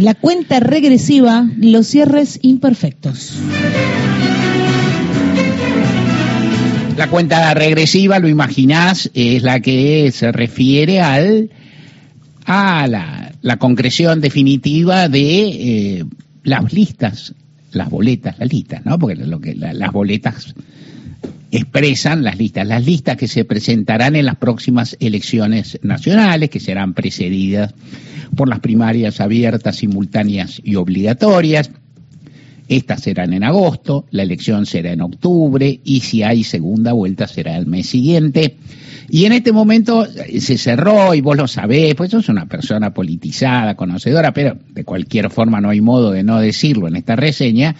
La 0.00 0.14
cuenta 0.14 0.60
regresiva, 0.60 1.46
los 1.58 1.86
cierres 1.86 2.38
imperfectos. 2.40 3.34
La 6.96 7.10
cuenta 7.10 7.52
regresiva, 7.52 8.18
lo 8.18 8.26
imaginás, 8.26 9.10
es 9.12 9.42
la 9.42 9.60
que 9.60 10.10
se 10.10 10.32
refiere 10.32 11.02
al 11.02 11.50
a 12.46 12.86
la, 13.42 13.56
concreción 13.58 14.22
definitiva 14.22 15.10
de 15.10 15.98
eh, 15.98 16.04
las 16.44 16.72
listas, 16.72 17.34
las 17.70 17.90
boletas, 17.90 18.38
las 18.38 18.50
listas, 18.50 18.86
¿no? 18.86 18.98
Porque 18.98 19.16
lo 19.16 19.38
que 19.38 19.54
las 19.54 19.92
boletas 19.92 20.54
expresan 21.50 22.22
las 22.22 22.38
listas, 22.38 22.66
las 22.66 22.84
listas 22.84 23.16
que 23.16 23.28
se 23.28 23.44
presentarán 23.44 24.16
en 24.16 24.26
las 24.26 24.36
próximas 24.36 24.96
elecciones 25.00 25.78
nacionales, 25.82 26.50
que 26.50 26.60
serán 26.60 26.94
precedidas 26.94 27.74
por 28.36 28.48
las 28.48 28.60
primarias 28.60 29.20
abiertas, 29.20 29.76
simultáneas 29.76 30.60
y 30.62 30.76
obligatorias. 30.76 31.70
Estas 32.68 33.02
serán 33.02 33.32
en 33.32 33.42
agosto, 33.42 34.06
la 34.12 34.22
elección 34.22 34.64
será 34.64 34.92
en 34.92 35.00
octubre 35.00 35.80
y 35.82 36.00
si 36.00 36.22
hay 36.22 36.44
segunda 36.44 36.92
vuelta 36.92 37.26
será 37.26 37.56
el 37.56 37.66
mes 37.66 37.88
siguiente. 37.88 38.56
Y 39.08 39.24
en 39.24 39.32
este 39.32 39.50
momento 39.50 40.06
eh, 40.06 40.40
se 40.40 40.56
cerró 40.56 41.12
y 41.14 41.20
vos 41.20 41.36
lo 41.36 41.48
sabés, 41.48 41.96
pues 41.96 42.12
sos 42.12 42.28
una 42.28 42.46
persona 42.46 42.94
politizada, 42.94 43.74
conocedora, 43.74 44.32
pero 44.32 44.56
de 44.72 44.84
cualquier 44.84 45.30
forma 45.30 45.60
no 45.60 45.70
hay 45.70 45.80
modo 45.80 46.12
de 46.12 46.22
no 46.22 46.38
decirlo 46.38 46.86
en 46.86 46.94
esta 46.94 47.16
reseña 47.16 47.74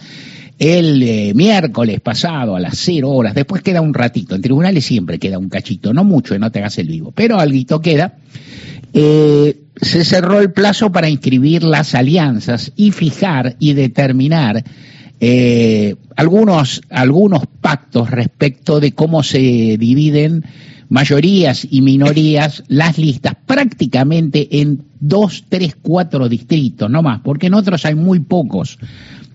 el 0.59 1.01
eh, 1.03 1.33
miércoles 1.33 1.99
pasado 2.01 2.55
a 2.55 2.59
las 2.59 2.77
cero 2.77 3.09
horas, 3.09 3.33
después 3.33 3.61
queda 3.61 3.81
un 3.81 3.93
ratito, 3.93 4.35
en 4.35 4.41
tribunales 4.41 4.85
siempre 4.85 5.19
queda 5.19 5.37
un 5.37 5.49
cachito, 5.49 5.93
no 5.93 6.03
mucho, 6.03 6.37
no 6.37 6.51
te 6.51 6.59
hagas 6.59 6.77
el 6.77 6.87
vivo, 6.87 7.11
pero 7.15 7.39
algo 7.39 7.81
queda, 7.81 8.17
eh, 8.93 9.59
se 9.75 10.03
cerró 10.03 10.39
el 10.39 10.51
plazo 10.51 10.91
para 10.91 11.09
inscribir 11.09 11.63
las 11.63 11.95
alianzas 11.95 12.71
y 12.75 12.91
fijar 12.91 13.55
y 13.59 13.73
determinar 13.73 14.63
eh, 15.19 15.95
algunos, 16.15 16.81
algunos 16.89 17.43
pactos 17.61 18.09
respecto 18.09 18.79
de 18.79 18.93
cómo 18.93 19.23
se 19.23 19.39
dividen 19.39 20.43
mayorías 20.89 21.65
y 21.69 21.81
minorías 21.81 22.63
las 22.67 22.97
listas 22.97 23.35
prácticamente 23.45 24.59
en 24.59 24.83
dos, 24.99 25.45
tres, 25.47 25.77
cuatro 25.81 26.27
distritos, 26.27 26.89
no 26.89 27.01
más, 27.01 27.21
porque 27.21 27.47
en 27.47 27.53
otros 27.53 27.85
hay 27.85 27.95
muy 27.95 28.19
pocos 28.19 28.77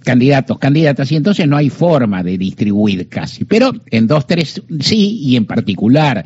candidatos, 0.06 0.60
candidatas, 0.60 1.10
y 1.10 1.16
entonces 1.16 1.48
no 1.48 1.56
hay 1.56 1.68
forma 1.68 2.22
de 2.22 2.38
distribuir 2.38 3.08
casi. 3.08 3.44
Pero 3.44 3.72
en 3.90 4.06
dos, 4.06 4.24
tres 4.24 4.62
sí, 4.78 5.18
y 5.20 5.34
en 5.34 5.46
particular 5.46 6.24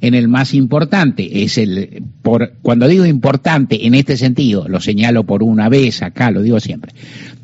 en 0.00 0.14
el 0.14 0.26
más 0.26 0.52
importante, 0.52 1.44
es 1.44 1.56
el, 1.56 2.02
por, 2.22 2.54
cuando 2.60 2.88
digo 2.88 3.06
importante 3.06 3.86
en 3.86 3.94
este 3.94 4.16
sentido, 4.16 4.66
lo 4.66 4.80
señalo 4.80 5.22
por 5.24 5.44
una 5.44 5.68
vez 5.68 6.02
acá, 6.02 6.32
lo 6.32 6.42
digo 6.42 6.58
siempre, 6.58 6.92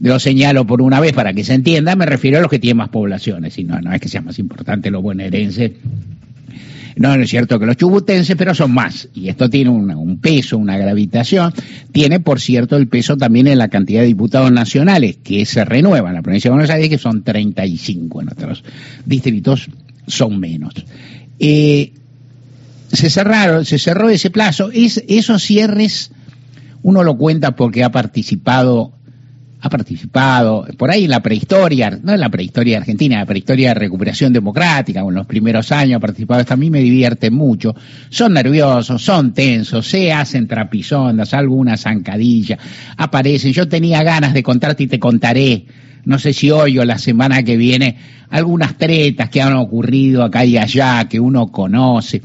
lo 0.01 0.19
señalo 0.19 0.67
por 0.67 0.83
una 0.83 0.99
vez 0.99 1.13
para 1.13 1.33
que 1.35 1.45
se 1.45 1.55
entienda, 1.55 1.95
me 1.95 2.07
refiero 2.07 2.39
a 2.39 2.41
los 2.41 2.51
que 2.51 2.59
tienen 2.59 2.79
más 2.79 2.89
poblaciones, 2.89 3.57
y 3.57 3.63
no, 3.63 3.81
no 3.81 3.93
es 3.93 4.01
que 4.01 4.09
sea 4.09 4.23
más 4.23 4.41
importante 4.41 4.91
los 4.91 5.03
bonaerenses 5.03 5.71
no, 6.97 7.15
es 7.15 7.29
cierto 7.29 7.59
que 7.59 7.67
los 7.67 7.77
chubutenses, 7.77 8.37
pero 8.37 8.55
son 8.55 8.73
más. 8.73 9.09
Y 9.15 9.29
esto 9.29 9.51
tiene 9.51 9.69
un, 9.69 10.19
peso, 10.19 10.57
una 10.57 10.79
gravitación. 10.79 11.53
Tiene, 11.93 12.21
por 12.21 12.41
cierto, 12.41 12.77
el 12.77 12.89
peso 12.89 13.19
también 13.19 13.49
en 13.49 13.59
la 13.59 13.69
cantidad 13.69 14.01
de 14.01 14.07
diputados 14.07 14.51
nacionales 14.51 15.19
que 15.23 15.45
se 15.45 15.65
renuevan. 15.67 16.15
La 16.15 16.23
provincia 16.23 16.49
de 16.49 16.55
Buenos 16.55 16.71
Aires, 16.71 16.89
que 16.89 16.97
son 16.97 17.23
35 17.23 18.23
en 18.23 18.29
otros 18.31 18.65
distritos, 19.05 19.69
son 20.07 20.41
menos. 20.41 20.73
Eh, 21.39 21.93
se 22.91 23.11
cerraron, 23.11 23.67
se 23.67 23.79
cerró 23.79 24.09
ese 24.09 24.31
plazo. 24.31 24.71
Es, 24.73 25.05
esos 25.07 25.43
cierres, 25.43 26.13
uno 26.83 27.03
lo 27.03 27.19
cuenta 27.19 27.57
porque 27.57 27.85
ha 27.85 27.93
participado 27.93 28.96
ha 29.67 29.71
participado, 29.71 30.67
por 30.77 30.91
ahí 30.91 31.05
en 31.05 31.11
la 31.11 31.21
prehistoria, 31.21 31.91
no 32.03 32.13
en 32.13 32.21
la 32.21 32.29
prehistoria 32.29 32.79
argentina, 32.79 33.17
en 33.17 33.21
la 33.21 33.27
prehistoria 33.27 33.69
de 33.69 33.75
recuperación 33.75 34.33
democrática, 34.33 35.01
en 35.01 35.15
los 35.15 35.27
primeros 35.27 35.71
años 35.73 35.97
ha 35.97 36.01
participado, 36.01 36.41
esto 36.41 36.55
a 36.55 36.57
mí 36.57 36.71
me 36.71 36.81
divierte 36.81 37.31
mucho, 37.31 37.75
son 38.09 38.35
nerviosos, 38.35 39.03
son 39.03 39.35
tensos, 39.35 39.87
se 39.87 40.13
hacen 40.13 40.47
trapisondas, 40.47 41.35
alguna 41.35 41.77
zancadilla, 41.77 42.59
aparecen, 42.97 43.53
yo 43.53 43.69
tenía 43.69 44.03
ganas 44.03 44.35
de 44.35 44.43
contarte 44.43 44.85
y 44.85 44.87
te 44.87 44.99
contaré, 44.99 45.67
no 46.05 46.19
sé 46.19 46.33
si 46.33 46.51
hoy 46.51 46.79
o 46.79 46.85
la 46.85 46.99
semana 46.99 47.43
que 47.43 47.57
viene, 47.57 47.97
algunas 48.31 48.77
tretas 48.79 49.29
que 49.29 49.43
han 49.43 49.55
ocurrido 49.55 50.23
acá 50.25 50.45
y 50.45 50.57
allá, 50.57 51.07
que 51.09 51.21
uno 51.21 51.49
conoce 51.53 52.23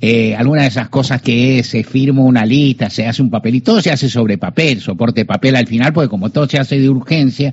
eh, 0.00 0.36
alguna 0.36 0.62
de 0.62 0.68
esas 0.68 0.88
cosas 0.88 1.20
que 1.20 1.58
es, 1.58 1.66
se 1.66 1.82
firma 1.82 2.22
una 2.22 2.46
lista, 2.46 2.88
se 2.88 3.06
hace 3.06 3.20
un 3.20 3.30
papelito, 3.30 3.72
todo 3.72 3.82
se 3.82 3.90
hace 3.90 4.08
sobre 4.08 4.38
papel, 4.38 4.80
soporte 4.80 5.24
papel 5.24 5.56
al 5.56 5.66
final, 5.66 5.92
porque 5.92 6.08
como 6.08 6.30
todo 6.30 6.48
se 6.48 6.58
hace 6.58 6.78
de 6.78 6.88
urgencia, 6.88 7.52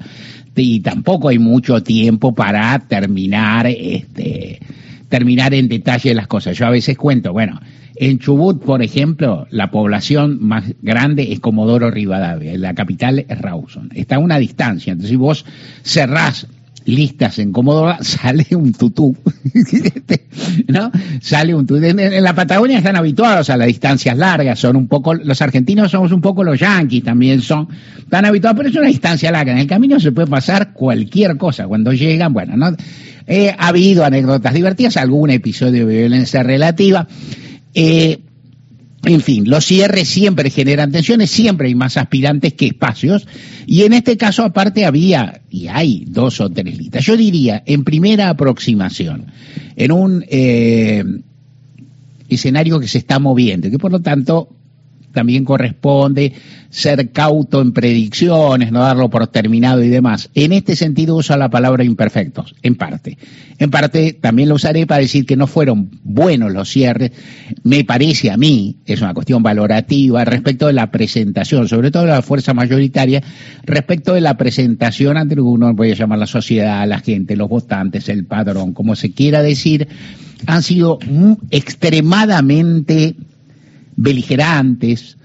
y 0.56 0.80
tampoco 0.80 1.30
hay 1.30 1.40
mucho 1.40 1.82
tiempo 1.82 2.34
para 2.34 2.78
terminar, 2.88 3.68
este, 3.68 4.60
terminar 5.10 5.54
en 5.54 5.68
detalle 5.68 6.14
las 6.14 6.28
cosas. 6.28 6.58
Yo 6.58 6.68
a 6.68 6.70
veces 6.70 6.98
cuento, 6.98 7.34
bueno, 7.34 7.60
en 7.96 8.20
Chubut, 8.20 8.64
por 8.64 8.84
ejemplo, 8.84 9.48
la 9.50 9.72
población 9.72 10.38
más 10.42 10.66
grande 10.82 11.32
es 11.32 11.40
Comodoro 11.40 11.90
Rivadavia, 11.92 12.58
la 12.58 12.74
capital 12.74 13.26
es 13.28 13.38
Rawson. 13.40 13.90
Está 13.96 14.18
a 14.18 14.20
una 14.20 14.38
distancia, 14.38 14.92
entonces 14.92 15.12
si 15.12 15.16
vos 15.16 15.46
cerrás 15.84 16.48
listas 16.86 17.40
en 17.40 17.52
Comodoro, 17.52 17.98
sale 18.02 18.48
un 18.52 18.74
tutú, 18.74 19.16
¿no? 20.68 20.92
Sale 21.22 21.54
un 21.54 21.66
tutú. 21.66 21.84
En, 21.84 22.24
la 22.24 22.34
Patagonia 22.34 22.78
están 22.78 22.96
habituados 22.96 23.50
a 23.50 23.58
las 23.58 23.68
distancias 23.68 24.18
largas, 24.18 24.60
son 24.60 24.76
un 24.76 24.88
poco, 24.88 25.14
los 25.14 25.42
argentinos 25.42 25.92
somos 25.92 26.12
un 26.12 26.22
poco 26.22 26.44
los 26.44 26.60
yanquis 26.60 27.04
también 27.04 27.42
son, 27.42 27.68
están 27.98 28.26
habituados, 28.26 28.58
pero 28.58 28.70
es 28.70 28.76
una 28.76 28.88
distancia 28.88 29.32
larga. 29.32 29.52
En 29.52 29.60
el 29.60 29.68
camino 29.68 30.00
se 30.00 30.12
puede 30.12 30.28
pasar 30.28 30.74
cualquier 30.74 31.38
cosa. 31.38 31.68
Cuando 31.68 31.94
llegan, 31.94 32.34
bueno, 32.34 32.56
¿no? 32.56 32.76
Eh, 33.28 33.54
ha 33.58 33.68
habido 33.68 34.06
anécdotas 34.06 34.54
divertidas, 34.54 34.98
algún 34.98 35.32
episodio 35.32 35.88
de 35.88 36.00
violencia 36.00 36.44
relativa. 36.44 37.08
Eh, 37.74 38.20
en 39.06 39.22
fin, 39.22 39.50
los 39.50 39.66
cierres 39.66 40.08
siempre 40.08 40.50
generan 40.50 40.92
tensiones, 40.92 41.30
siempre 41.30 41.68
hay 41.68 41.76
más 41.76 41.98
aspirantes 41.98 42.54
que 42.54 42.68
espacios, 42.68 43.28
y 43.66 43.84
en 43.84 43.94
este 43.94 44.18
caso 44.18 44.44
aparte 44.44 44.86
había, 44.86 45.42
y 45.50 45.68
hay 45.68 46.06
dos 46.08 46.42
o 46.42 46.50
tres 46.50 46.78
listas. 46.78 47.06
Yo 47.06 47.16
diría, 47.16 47.64
en 47.66 47.84
primera 47.84 48.30
aproximación, 48.30 49.28
en 49.76 49.92
un 49.92 50.26
eh, 50.28 51.04
escenario 52.30 52.80
que 52.80 52.88
se 52.88 52.98
está 52.98 53.20
moviendo, 53.20 53.70
que 53.70 53.80
por 53.80 53.92
lo 53.92 54.02
tanto 54.02 54.50
también 55.16 55.46
corresponde 55.46 56.34
ser 56.70 57.12
cauto 57.12 57.62
en 57.62 57.72
predicciones, 57.72 58.72
no 58.72 58.82
darlo 58.82 59.10
por 59.10 59.26
terminado 59.28 59.82
y 59.82 59.88
demás. 59.88 60.30
En 60.36 60.52
este 60.52 60.76
sentido 60.76 61.16
uso 61.16 61.36
la 61.38 61.50
palabra 61.50 61.86
imperfectos, 61.86 62.54
en 62.62 62.76
parte. 62.76 63.18
En 63.58 63.72
parte 63.72 64.12
también 64.12 64.50
lo 64.50 64.56
usaré 64.56 64.86
para 64.86 65.00
decir 65.00 65.26
que 65.26 65.38
no 65.38 65.48
fueron 65.48 65.90
buenos 66.04 66.52
los 66.52 66.70
cierres. 66.70 67.12
Me 67.64 67.86
parece 67.86 68.30
a 68.30 68.36
mí, 68.36 68.76
es 68.86 69.02
una 69.02 69.14
cuestión 69.14 69.42
valorativa, 69.42 70.26
respecto 70.26 70.68
de 70.68 70.74
la 70.74 70.92
presentación, 70.92 71.70
sobre 71.70 71.92
todo 71.92 72.04
de 72.04 72.10
la 72.10 72.22
fuerza 72.22 72.54
mayoritaria, 72.54 73.24
respecto 73.64 74.14
de 74.14 74.22
la 74.22 74.36
presentación 74.36 75.16
ante 75.16 75.40
uno 75.40 75.74
puede 75.76 75.96
llamar 75.96 76.20
la 76.20 76.28
sociedad, 76.28 76.86
la 76.88 77.00
gente, 77.00 77.38
los 77.38 77.48
votantes, 77.48 78.10
el 78.10 78.26
padrón, 78.26 78.74
como 78.74 78.96
se 78.98 79.12
quiera 79.14 79.42
decir, 79.42 79.88
han 80.46 80.62
sido 80.62 81.00
extremadamente 81.52 83.16
beligerantes, 83.96 85.18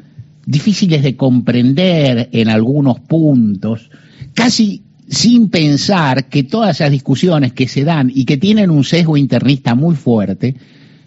difíciles 0.46 1.02
de 1.02 1.16
comprender 1.16 2.28
en 2.32 2.48
algunos 2.48 3.00
puntos, 3.00 3.90
casi 4.34 4.82
sin 5.08 5.48
pensar 5.48 6.26
que 6.26 6.44
todas 6.44 6.76
esas 6.76 6.90
discusiones 6.90 7.52
que 7.52 7.66
se 7.66 7.84
dan 7.84 8.12
y 8.14 8.24
que 8.24 8.36
tienen 8.36 8.70
un 8.70 8.84
sesgo 8.84 9.16
internista 9.16 9.74
muy 9.74 9.96
fuerte, 9.96 10.54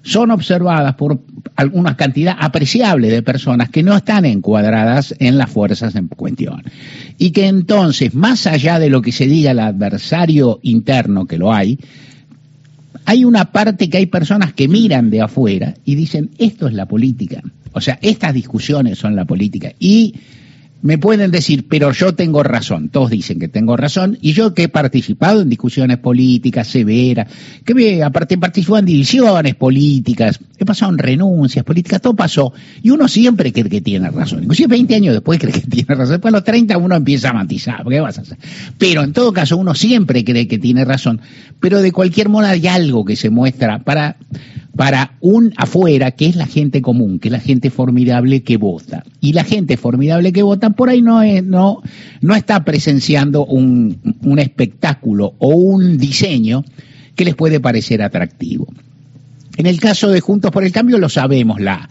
son 0.04 0.32
observadas 0.32 0.96
por 0.96 1.22
alguna 1.56 1.96
cantidad 1.96 2.36
apreciable 2.38 3.10
de 3.10 3.22
personas 3.22 3.70
que 3.70 3.84
no 3.84 3.96
están 3.96 4.26
encuadradas 4.26 5.16
en 5.20 5.38
las 5.38 5.50
fuerzas 5.50 5.96
en 5.96 6.10
cuestión. 6.10 6.62
Y 7.18 7.32
que 7.32 7.48
entonces, 7.48 8.14
más 8.14 8.46
allá 8.46 8.80
de 8.80 8.90
lo 8.90 9.02
que 9.02 9.14
se 9.14 9.26
diga 9.26 9.52
el 9.52 9.60
adversario 9.60 10.60
interno, 10.62 11.26
que 11.26 11.38
lo 11.38 11.54
hay, 11.54 11.80
hay 13.06 13.24
una 13.24 13.52
parte 13.52 13.90
que 13.90 13.98
hay 13.98 14.06
personas 14.08 14.54
que 14.54 14.68
miran 14.68 15.10
de 15.10 15.22
afuera 15.22 15.74
y 15.86 15.96
dicen, 15.96 16.32
esto 16.38 16.68
es 16.68 16.74
la 16.74 16.86
política. 16.86 17.42
O 17.74 17.82
sea, 17.82 18.00
estas 18.02 18.34
discusiones 18.34 18.98
son 18.98 19.16
la 19.16 19.26
política. 19.26 19.74
Y 19.80 20.16
me 20.84 20.98
pueden 20.98 21.32
decir, 21.32 21.66
pero 21.70 21.94
yo 21.94 22.14
tengo 22.14 22.44
razón, 22.44 22.90
todos 22.90 23.10
dicen 23.10 23.40
que 23.40 23.48
tengo 23.48 23.78
razón, 23.78 24.18
y 24.22 24.34
yo 24.34 24.54
que 24.54 24.64
he 24.64 24.68
participado 24.68 25.42
en 25.42 25.50
discusiones 25.50 25.98
políticas 25.98 26.68
severas, 26.68 27.30
que 27.64 27.74
me, 27.74 28.04
aparte 28.04 28.38
participado 28.38 28.80
en 28.80 28.86
divisiones 28.86 29.56
políticas, 29.56 30.42
he 30.58 30.66
pasado 30.66 30.92
en 30.92 30.98
renuncias 30.98 31.64
políticas, 31.64 32.02
todo 32.02 32.16
pasó, 32.16 32.52
y 32.82 32.90
uno 32.90 33.08
siempre 33.08 33.54
cree 33.54 33.70
que 33.70 33.80
tiene 33.80 34.12
razón, 34.12 34.44
inclusive 34.44 34.68
20 34.68 34.96
años 34.96 35.14
después 35.14 35.40
cree 35.40 35.54
que 35.54 35.62
tiene 35.62 35.96
razón, 35.96 36.16
después 36.16 36.34
a 36.34 36.38
los 36.38 36.44
30 36.44 36.78
uno 36.78 36.96
empieza 36.96 37.30
a 37.30 37.34
matizar, 37.34 37.86
¿qué 37.88 38.02
vas 38.02 38.18
a 38.18 38.22
hacer? 38.22 38.38
Pero 38.78 39.04
en 39.04 39.14
todo 39.14 39.32
caso 39.32 39.56
uno 39.56 39.76
siempre 39.76 40.26
cree 40.26 40.50
que 40.50 40.60
tiene 40.60 40.84
razón, 40.84 41.22
pero 41.62 41.82
de 41.82 41.94
cualquier 41.94 42.28
modo 42.28 42.48
hay 42.48 42.68
algo 42.68 43.06
que 43.06 43.16
se 43.16 43.30
muestra 43.30 43.80
para 43.80 44.18
para 44.76 45.18
un 45.22 45.54
afuera 45.56 46.12
que 46.12 46.26
es 46.26 46.36
la 46.36 46.48
gente 46.48 46.82
común, 46.82 47.20
que 47.20 47.28
es 47.28 47.32
la 47.32 47.40
gente 47.40 47.70
formidable 47.70 48.42
que 48.42 48.58
vota. 48.58 49.04
Y 49.22 49.34
la 49.34 49.44
gente 49.44 49.78
formidable 49.78 50.34
que 50.34 50.42
vota 50.42 50.72
por 50.72 50.90
ahí 50.90 51.02
no, 51.02 51.22
es, 51.22 51.44
no, 51.44 51.82
no 52.22 52.36
está 52.36 52.64
presenciando 52.66 53.46
un, 53.46 54.00
un 54.24 54.40
espectáculo 54.40 55.36
o 55.38 55.50
un 55.50 55.98
diseño 55.98 56.66
que 57.16 57.26
les 57.26 57.36
puede 57.36 57.60
parecer 57.60 58.02
atractivo. 58.02 58.68
En 59.58 59.68
el 59.68 59.80
caso 59.80 60.10
de 60.10 60.22
Juntos 60.22 60.52
por 60.52 60.64
el 60.64 60.72
Cambio 60.72 60.98
lo 60.98 61.10
sabemos, 61.10 61.62
la, 61.62 61.88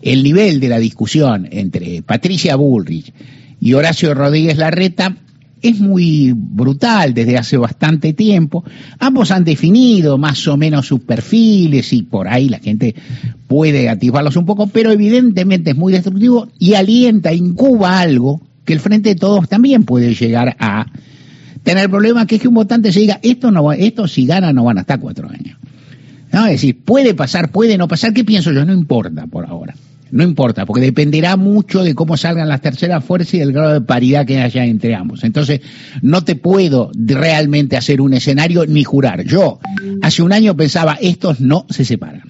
el 0.00 0.22
nivel 0.22 0.60
de 0.60 0.68
la 0.68 0.78
discusión 0.78 1.46
entre 1.50 2.00
Patricia 2.02 2.56
Bullrich 2.56 3.12
y 3.60 3.74
Horacio 3.74 4.14
Rodríguez 4.14 4.56
Larreta 4.56 5.16
es 5.64 5.80
muy 5.80 6.34
brutal 6.36 7.14
desde 7.14 7.38
hace 7.38 7.56
bastante 7.56 8.12
tiempo. 8.12 8.64
Ambos 8.98 9.30
han 9.30 9.44
definido 9.44 10.18
más 10.18 10.46
o 10.46 10.58
menos 10.58 10.86
sus 10.86 11.00
perfiles 11.00 11.90
y 11.94 12.02
por 12.02 12.28
ahí 12.28 12.50
la 12.50 12.58
gente 12.58 12.94
puede 13.46 13.88
activarlos 13.88 14.36
un 14.36 14.44
poco, 14.44 14.66
pero 14.66 14.92
evidentemente 14.92 15.70
es 15.70 15.76
muy 15.76 15.94
destructivo 15.94 16.48
y 16.58 16.74
alienta, 16.74 17.32
incuba 17.32 17.98
algo 17.98 18.42
que 18.66 18.74
el 18.74 18.80
Frente 18.80 19.10
de 19.10 19.14
Todos 19.14 19.48
también 19.48 19.84
puede 19.84 20.14
llegar 20.14 20.54
a 20.58 20.86
tener 21.62 21.88
problema, 21.88 22.26
que 22.26 22.34
es 22.34 22.42
que 22.42 22.48
un 22.48 22.54
votante 22.54 22.92
se 22.92 23.00
diga, 23.00 23.18
esto, 23.22 23.50
no 23.50 23.64
va, 23.64 23.74
esto 23.74 24.06
si 24.06 24.26
gana 24.26 24.52
no 24.52 24.64
van 24.64 24.76
hasta 24.78 24.98
cuatro 24.98 25.30
años. 25.30 25.58
¿No? 26.30 26.44
Es 26.44 26.52
decir, 26.52 26.78
puede 26.84 27.14
pasar, 27.14 27.50
puede 27.50 27.78
no 27.78 27.88
pasar, 27.88 28.12
¿qué 28.12 28.22
pienso 28.22 28.52
yo? 28.52 28.66
No 28.66 28.74
importa 28.74 29.26
por 29.26 29.46
ahora 29.46 29.74
no 30.14 30.22
importa, 30.22 30.64
porque 30.64 30.80
dependerá 30.80 31.36
mucho 31.36 31.82
de 31.82 31.92
cómo 31.92 32.16
salgan 32.16 32.48
las 32.48 32.60
terceras 32.60 33.04
fuerzas 33.04 33.34
y 33.34 33.40
del 33.40 33.52
grado 33.52 33.72
de 33.72 33.80
paridad 33.80 34.24
que 34.24 34.38
haya 34.38 34.64
entre 34.64 34.94
ambos. 34.94 35.24
Entonces, 35.24 35.60
no 36.02 36.22
te 36.22 36.36
puedo 36.36 36.92
realmente 36.94 37.76
hacer 37.76 38.00
un 38.00 38.14
escenario 38.14 38.64
ni 38.64 38.84
jurar. 38.84 39.24
Yo, 39.24 39.58
hace 40.02 40.22
un 40.22 40.32
año 40.32 40.56
pensaba, 40.56 40.96
estos 41.00 41.40
no 41.40 41.66
se 41.68 41.84
separan. 41.84 42.22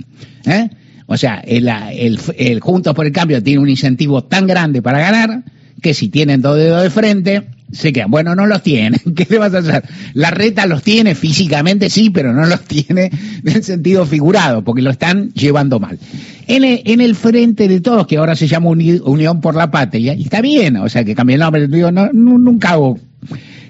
¿eh? 0.46 0.70
O 1.04 1.18
sea, 1.18 1.40
el, 1.46 1.68
el, 1.68 2.18
el 2.38 2.60
Juntos 2.60 2.94
por 2.94 3.04
el 3.04 3.12
Cambio 3.12 3.42
tiene 3.42 3.60
un 3.60 3.68
incentivo 3.68 4.24
tan 4.24 4.46
grande 4.46 4.80
para 4.80 5.00
ganar 5.00 5.44
que 5.84 5.92
si 5.92 6.08
tienen 6.08 6.40
dos 6.40 6.56
dedos 6.56 6.82
de 6.82 6.88
frente, 6.88 7.42
se 7.70 7.92
quedan. 7.92 8.10
Bueno, 8.10 8.34
no 8.34 8.46
los 8.46 8.62
tiene. 8.62 8.98
¿Qué 9.14 9.26
le 9.28 9.38
vas 9.38 9.52
a 9.52 9.58
hacer? 9.58 9.84
La 10.14 10.30
reta 10.30 10.64
los 10.64 10.82
tiene 10.82 11.14
físicamente, 11.14 11.90
sí, 11.90 12.08
pero 12.08 12.32
no 12.32 12.46
los 12.46 12.62
tiene 12.64 13.10
en 13.44 13.62
sentido 13.62 14.06
figurado, 14.06 14.64
porque 14.64 14.80
lo 14.80 14.90
están 14.90 15.30
llevando 15.34 15.78
mal. 15.78 15.98
En 16.46 16.64
el, 16.64 16.80
en 16.86 17.02
el 17.02 17.14
frente 17.14 17.68
de 17.68 17.82
todos, 17.82 18.06
que 18.06 18.16
ahora 18.16 18.34
se 18.34 18.48
llama 18.48 18.70
Unión 18.70 19.42
por 19.42 19.56
la 19.56 19.70
Patria, 19.70 20.14
y 20.14 20.22
está 20.22 20.40
bien, 20.40 20.76
o 20.78 20.88
sea, 20.88 21.04
que 21.04 21.14
cambie 21.14 21.34
el 21.34 21.40
nombre, 21.40 21.68
digo, 21.68 21.90
nunca 21.92 22.70
hago 22.70 22.98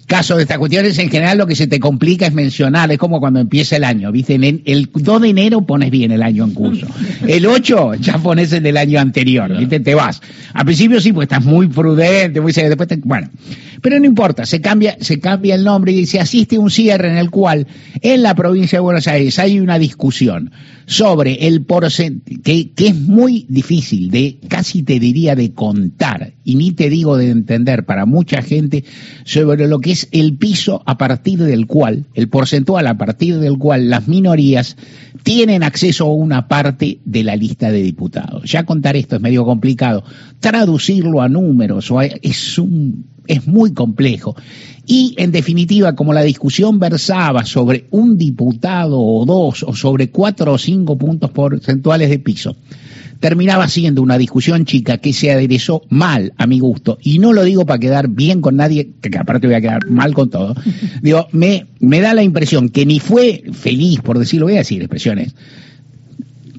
caso 0.06 0.36
de 0.36 0.42
estas 0.42 0.58
cuestiones, 0.58 0.98
en 0.98 1.10
general 1.10 1.38
lo 1.38 1.46
que 1.46 1.56
se 1.56 1.66
te 1.66 1.80
complica 1.80 2.26
es 2.26 2.32
mencionar, 2.32 2.90
es 2.92 2.98
como 2.98 3.20
cuando 3.20 3.40
empieza 3.40 3.76
el 3.76 3.84
año, 3.84 4.12
¿viste? 4.12 4.34
El 4.34 4.90
2 4.92 5.22
de 5.22 5.28
enero 5.28 5.62
pones 5.62 5.90
bien 5.90 6.12
el 6.12 6.22
año 6.22 6.44
en 6.44 6.52
curso. 6.52 6.86
El 7.26 7.46
8 7.46 7.94
ya 7.94 8.18
pones 8.18 8.52
el 8.52 8.62
del 8.62 8.76
año 8.76 9.00
anterior, 9.00 9.56
¿viste? 9.56 9.80
Te 9.80 9.94
vas. 9.94 10.20
Al 10.52 10.64
principio 10.64 11.00
sí, 11.00 11.12
pues 11.12 11.26
estás 11.26 11.44
muy 11.44 11.68
prudente, 11.68 12.40
muy 12.40 12.52
después 12.52 12.88
te, 12.88 12.96
bueno. 12.96 13.28
Pero 13.80 13.98
no 13.98 14.06
importa, 14.06 14.46
se 14.46 14.60
cambia, 14.60 14.96
se 15.00 15.20
cambia 15.20 15.54
el 15.54 15.64
nombre 15.64 15.92
y 15.92 16.06
se 16.06 16.18
asiste 16.18 16.56
a 16.56 16.60
un 16.60 16.70
cierre 16.70 17.10
en 17.10 17.18
el 17.18 17.30
cual 17.30 17.66
en 18.00 18.22
la 18.22 18.34
provincia 18.34 18.78
de 18.78 18.80
Buenos 18.80 19.06
Aires 19.08 19.38
hay 19.38 19.60
una 19.60 19.78
discusión 19.78 20.52
sobre 20.86 21.46
el 21.46 21.62
porcentaje, 21.62 22.40
que, 22.42 22.70
que 22.70 22.88
es 22.88 22.94
muy 22.94 23.46
difícil 23.48 24.10
de, 24.10 24.38
casi 24.48 24.82
te 24.82 24.98
diría 24.98 25.34
de 25.34 25.52
contar, 25.52 26.32
y 26.44 26.54
ni 26.54 26.72
te 26.72 26.88
digo 26.88 27.16
de 27.16 27.30
entender 27.30 27.84
para 27.84 28.06
mucha 28.06 28.42
gente, 28.42 28.84
sobre 29.24 29.66
lo 29.68 29.80
que 29.80 29.93
es 29.94 30.08
el 30.10 30.36
piso 30.36 30.82
a 30.86 30.98
partir 30.98 31.38
del 31.38 31.66
cual, 31.66 32.06
el 32.14 32.28
porcentual 32.28 32.86
a 32.88 32.98
partir 32.98 33.38
del 33.38 33.58
cual 33.58 33.88
las 33.88 34.08
minorías 34.08 34.76
tienen 35.22 35.62
acceso 35.62 36.06
a 36.06 36.12
una 36.12 36.48
parte 36.48 36.98
de 37.04 37.22
la 37.22 37.36
lista 37.36 37.70
de 37.70 37.80
diputados. 37.80 38.50
Ya 38.50 38.64
contar 38.64 38.96
esto 38.96 39.16
es 39.16 39.22
medio 39.22 39.44
complicado. 39.44 40.02
Traducirlo 40.40 41.22
a 41.22 41.28
números 41.28 41.92
es 42.22 42.58
un 42.58 43.14
es 43.26 43.46
muy 43.46 43.72
complejo. 43.72 44.36
Y, 44.86 45.14
en 45.16 45.32
definitiva, 45.32 45.94
como 45.94 46.12
la 46.12 46.22
discusión 46.22 46.78
versaba 46.78 47.44
sobre 47.44 47.86
un 47.90 48.18
diputado 48.18 49.00
o 49.00 49.24
dos, 49.24 49.62
o 49.62 49.74
sobre 49.74 50.10
cuatro 50.10 50.52
o 50.52 50.58
cinco 50.58 50.98
puntos 50.98 51.30
porcentuales 51.30 52.10
de 52.10 52.18
piso, 52.18 52.56
terminaba 53.24 53.66
siendo 53.68 54.02
una 54.02 54.18
discusión 54.18 54.66
chica 54.66 54.98
que 54.98 55.14
se 55.14 55.32
aderezó 55.32 55.80
mal 55.88 56.34
a 56.36 56.46
mi 56.46 56.60
gusto, 56.60 56.98
y 57.00 57.18
no 57.18 57.32
lo 57.32 57.42
digo 57.42 57.64
para 57.64 57.78
quedar 57.78 58.08
bien 58.08 58.42
con 58.42 58.56
nadie, 58.56 58.90
que 59.00 59.16
aparte 59.16 59.46
voy 59.46 59.56
a 59.56 59.62
quedar 59.62 59.88
mal 59.88 60.12
con 60.12 60.28
todo, 60.28 60.54
digo, 61.00 61.26
me, 61.32 61.64
me 61.80 62.02
da 62.02 62.12
la 62.12 62.22
impresión 62.22 62.68
que 62.68 62.84
ni 62.84 63.00
fue 63.00 63.44
feliz, 63.54 64.02
por 64.02 64.18
decirlo, 64.18 64.44
voy 64.44 64.56
a 64.56 64.58
decir 64.58 64.82
expresiones, 64.82 65.34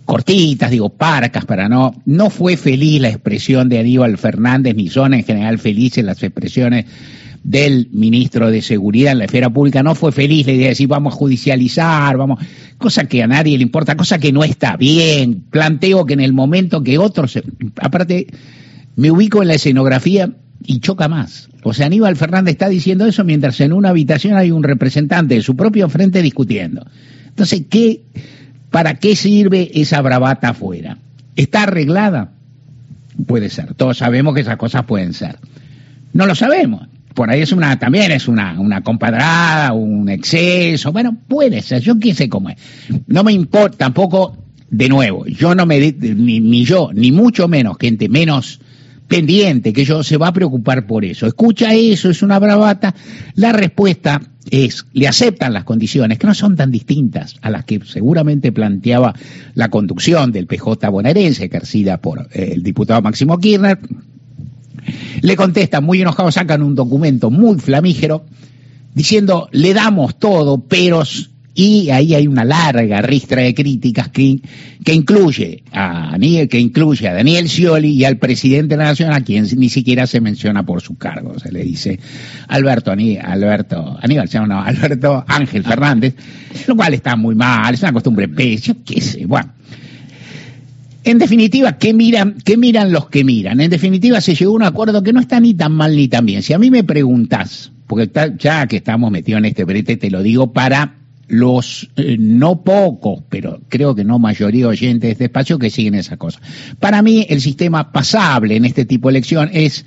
cortitas, 0.05 0.71
digo, 0.71 0.89
parcas, 0.89 1.45
para 1.45 1.69
no, 1.69 2.01
no 2.07 2.31
fue 2.31 2.57
feliz 2.57 2.99
la 2.99 3.09
expresión 3.09 3.69
de 3.69 3.77
Aníbal 3.77 4.17
Fernández, 4.17 4.75
ni 4.75 4.89
son 4.89 5.13
en 5.13 5.23
general 5.23 5.59
felices 5.59 6.03
las 6.03 6.23
expresiones 6.23 6.85
del 7.45 7.89
ministro 7.91 8.49
de 8.49 8.61
Seguridad 8.61 9.11
en 9.11 9.19
la 9.19 9.25
esfera 9.25 9.49
pública, 9.49 9.83
no 9.83 9.93
fue 9.95 10.11
feliz 10.11 10.47
la 10.47 10.53
idea 10.53 10.63
de 10.63 10.69
decir 10.69 10.87
vamos 10.87 11.13
a 11.13 11.17
judicializar, 11.17 12.17
vamos, 12.17 12.39
cosa 12.77 13.05
que 13.05 13.21
a 13.21 13.27
nadie 13.27 13.57
le 13.57 13.63
importa, 13.63 13.95
cosa 13.95 14.17
que 14.17 14.33
no 14.33 14.43
está 14.43 14.75
bien, 14.75 15.43
planteo 15.49 16.05
que 16.05 16.13
en 16.13 16.21
el 16.21 16.33
momento 16.33 16.83
que 16.83 16.97
otros, 16.97 17.39
aparte, 17.79 18.27
me 18.95 19.11
ubico 19.11 19.41
en 19.41 19.49
la 19.49 19.53
escenografía 19.53 20.31
y 20.65 20.79
choca 20.79 21.07
más. 21.07 21.49
O 21.63 21.73
sea, 21.73 21.85
Aníbal 21.85 22.15
Fernández 22.15 22.53
está 22.53 22.67
diciendo 22.67 23.05
eso 23.05 23.23
mientras 23.23 23.59
en 23.61 23.73
una 23.73 23.89
habitación 23.89 24.35
hay 24.35 24.51
un 24.51 24.63
representante 24.63 25.35
de 25.35 25.41
su 25.41 25.55
propio 25.55 25.87
frente 25.87 26.21
discutiendo. 26.21 26.85
Entonces, 27.27 27.63
¿qué, 27.69 28.01
¿Para 28.75 28.95
qué 28.95 29.15
sirve 29.15 29.71
esa 29.73 30.01
bravata 30.01 30.49
afuera? 30.49 30.97
¿Está 31.37 31.63
arreglada? 31.63 32.31
Puede 33.25 33.49
ser. 33.49 33.73
Todos 33.73 33.99
sabemos 33.99 34.35
que 34.35 34.41
esas 34.41 34.57
cosas 34.57 34.83
pueden 34.83 35.13
ser. 35.13 35.37
No 36.11 36.25
lo 36.25 36.35
sabemos. 36.35 36.85
Por 37.15 37.31
ahí 37.31 37.41
es 37.41 37.51
una, 37.51 37.79
también 37.79 38.11
es 38.11 38.27
una, 38.27 38.59
una 38.59 38.81
compadrada, 38.81 39.73
un 39.73 40.09
exceso. 40.09 40.91
Bueno, 40.91 41.17
puede 41.27 41.61
ser. 41.61 41.81
Yo 41.81 41.97
qué 41.97 42.13
sé 42.13 42.29
cómo 42.29 42.49
es. 42.49 42.57
No 43.07 43.23
me 43.23 43.31
importa 43.31 43.77
tampoco, 43.77 44.37
de 44.69 44.89
nuevo, 44.89 45.25
yo 45.25 45.55
no 45.55 45.65
me, 45.65 45.79
ni, 45.79 46.39
ni 46.41 46.65
yo, 46.65 46.91
ni 46.93 47.11
mucho 47.11 47.47
menos, 47.47 47.77
gente 47.79 48.09
menos 48.09 48.59
pendiente 49.07 49.71
que 49.71 49.85
yo 49.85 50.03
se 50.03 50.17
va 50.17 50.27
a 50.27 50.33
preocupar 50.33 50.85
por 50.87 51.05
eso. 51.05 51.27
Escucha 51.27 51.73
eso, 51.73 52.09
es 52.09 52.21
una 52.21 52.39
bravata. 52.39 52.93
La 53.35 53.53
respuesta 53.53 54.21
es, 54.49 54.85
le 54.93 55.07
aceptan 55.07 55.53
las 55.53 55.63
condiciones, 55.63 56.19
que 56.19 56.27
no 56.27 56.33
son 56.33 56.55
tan 56.55 56.71
distintas 56.71 57.35
a 57.41 57.49
las 57.49 57.65
que 57.65 57.79
seguramente 57.85 58.51
planteaba 58.51 59.13
la 59.53 59.69
conducción 59.69 60.31
del 60.31 60.47
PJ 60.47 60.89
bonaerense, 60.89 61.45
ejercida 61.45 61.97
por 61.97 62.27
eh, 62.31 62.51
el 62.53 62.63
diputado 62.63 63.01
Máximo 63.01 63.37
Kirchner. 63.37 63.79
Le 65.21 65.35
contestan, 65.35 65.83
muy 65.83 66.01
enojados, 66.01 66.35
sacan 66.35 66.61
un 66.61 66.75
documento 66.75 67.29
muy 67.29 67.59
flamígero, 67.59 68.25
diciendo, 68.93 69.49
le 69.51 69.73
damos 69.73 70.17
todo, 70.19 70.59
pero 70.59 71.03
y 71.57 71.89
ahí 71.89 72.13
hay 72.13 72.27
una 72.27 72.43
larga 72.43 73.01
ristra 73.01 73.41
de 73.41 73.55
críticas 73.55 74.09
que, 74.09 74.41
incluye 74.87 75.63
a 75.71 76.17
que 76.19 76.59
incluye 76.59 77.07
a 77.07 77.13
Daniel 77.13 77.47
Scioli 77.47 77.91
y 77.91 78.03
al 78.03 78.17
presidente 78.17 78.75
de 78.75 78.77
la 78.77 78.89
Nación, 78.89 79.13
a 79.13 79.21
quien 79.21 79.47
ni 79.57 79.69
siquiera 79.69 80.05
se 80.05 80.19
menciona 80.19 80.65
por 80.65 80.81
su 80.81 80.97
cargo. 80.97 81.39
Se 81.39 81.53
le 81.53 81.63
dice 81.63 81.97
Alberto 82.49 82.91
Alberto, 82.91 83.97
Aníbal, 84.01 84.29
no, 84.47 84.61
Alberto 84.61 85.23
Ángel 85.25 85.63
Fernández, 85.63 86.15
lo 86.67 86.75
cual 86.75 86.93
está 86.93 87.15
muy 87.15 87.35
mal, 87.35 87.73
es 87.73 87.81
una 87.81 87.93
costumbre 87.93 88.27
pésima, 88.27 88.75
qué 88.85 88.99
sé, 88.99 89.25
bueno. 89.25 89.53
En 91.05 91.19
definitiva, 91.19 91.77
¿qué 91.77 91.93
miran, 91.93 92.35
¿qué 92.43 92.57
miran 92.57 92.91
los 92.91 93.09
que 93.09 93.23
miran? 93.23 93.61
En 93.61 93.69
definitiva, 93.69 94.19
se 94.21 94.33
llegó 94.33 94.53
a 94.53 94.55
un 94.55 94.63
acuerdo 94.63 95.03
que 95.03 95.13
no 95.13 95.19
está 95.19 95.39
ni 95.39 95.53
tan 95.53 95.71
mal 95.71 95.95
ni 95.95 96.07
tan 96.07 96.25
bien. 96.25 96.41
Si 96.41 96.51
a 96.51 96.57
mí 96.57 96.71
me 96.71 96.83
preguntás, 96.83 97.71
porque 97.85 98.09
ya 98.39 98.65
que 98.65 98.77
estamos 98.77 99.11
metidos 99.11 99.37
en 99.37 99.45
este 99.45 99.65
brete, 99.65 99.97
te 99.97 100.09
lo 100.09 100.23
digo 100.23 100.51
para 100.51 100.95
los 101.27 101.89
eh, 101.95 102.17
no 102.19 102.63
pocos, 102.63 103.23
pero 103.29 103.61
creo 103.69 103.93
que 103.93 104.03
no 104.03 104.17
mayoría 104.17 104.67
oyentes 104.67 105.07
de 105.07 105.11
este 105.11 105.25
espacio 105.25 105.59
que 105.59 105.69
siguen 105.69 105.93
esa 105.93 106.17
cosa. 106.17 106.39
Para 106.79 107.03
mí 107.03 107.25
el 107.29 107.39
sistema 107.39 107.91
pasable 107.91 108.55
en 108.55 108.65
este 108.65 108.85
tipo 108.85 109.07
de 109.07 109.17
elección 109.17 109.51
es 109.53 109.85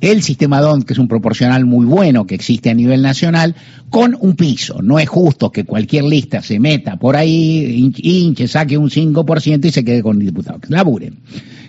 el 0.00 0.22
sistema 0.22 0.60
DON, 0.60 0.82
que 0.82 0.92
es 0.92 0.98
un 0.98 1.08
proporcional 1.08 1.66
muy 1.66 1.86
bueno 1.86 2.26
que 2.26 2.34
existe 2.34 2.70
a 2.70 2.74
nivel 2.74 3.02
nacional, 3.02 3.54
con 3.90 4.16
un 4.20 4.36
piso. 4.36 4.80
No 4.82 4.98
es 4.98 5.08
justo 5.08 5.50
que 5.50 5.64
cualquier 5.64 6.04
lista 6.04 6.42
se 6.42 6.58
meta 6.58 6.96
por 6.96 7.16
ahí, 7.16 7.92
hinche, 7.96 8.48
saque 8.48 8.78
un 8.78 8.90
5% 8.90 9.64
y 9.64 9.70
se 9.70 9.84
quede 9.84 10.02
con 10.02 10.18
diputados. 10.18 10.60
Que 10.60 10.68
laburen. 10.70 11.18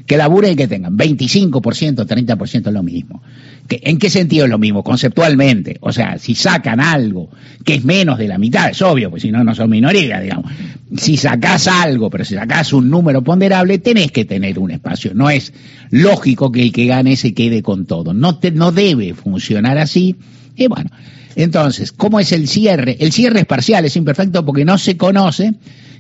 Que 0.06 0.18
laburen 0.18 0.54
y 0.54 0.56
que 0.56 0.68
tengan 0.68 0.98
25%, 0.98 2.06
30% 2.06 2.68
es 2.68 2.74
lo 2.74 2.84
mismo. 2.84 3.22
¿En 3.70 3.98
qué 3.98 4.10
sentido 4.10 4.46
es 4.46 4.52
lo 4.52 4.60
mismo? 4.60 4.84
Conceptualmente. 4.84 5.78
O 5.82 5.92
sea, 5.92 6.18
si 6.18 6.36
sacan 6.36 6.80
algo 6.80 7.30
que 7.64 7.76
es 7.76 7.84
menos 7.86 8.18
de 8.18 8.28
la 8.28 8.38
mitad, 8.38 8.70
es 8.70 8.82
obvio, 8.82 9.10
pues 9.10 9.22
si 9.22 9.32
no, 9.32 9.44
no 9.44 9.56
son 9.56 9.70
minoría, 9.70 10.20
digamos. 10.20 10.52
Si 10.98 11.16
sacás 11.16 11.68
algo, 11.68 12.10
pero 12.10 12.26
si 12.26 12.36
sacás 12.36 12.74
un 12.74 12.90
número 12.90 13.24
ponderable, 13.24 13.80
tenés 13.80 14.12
que 14.12 14.26
tener 14.26 14.60
un 14.60 14.72
espacio. 14.72 15.14
No 15.14 15.30
es 15.30 15.54
lógico 15.90 16.52
que 16.52 16.64
el 16.64 16.72
que 16.72 16.86
gane 16.86 17.16
se 17.16 17.34
quede 17.34 17.64
con 17.64 17.86
todo. 17.86 18.14
No, 18.14 18.38
te, 18.40 18.52
no 18.52 18.72
debe 18.72 19.14
funcionar 19.14 19.78
así. 19.78 20.18
Y 20.56 20.68
bueno, 20.68 20.90
entonces, 21.36 21.92
¿cómo 21.92 22.20
es 22.20 22.32
el 22.32 22.48
cierre? 22.48 22.98
El 23.00 23.12
cierre 23.12 23.42
es 23.42 23.46
parcial, 23.46 23.86
es 23.86 23.96
imperfecto 23.96 24.46
porque 24.46 24.66
no 24.66 24.78
se 24.78 24.98
conoce 24.98 25.54